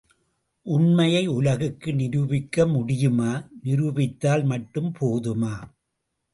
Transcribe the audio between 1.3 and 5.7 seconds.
உலகுக்கு நிரூபிக்க முடியுமா? நிரூபித்தால் மட்டும் போதுமா?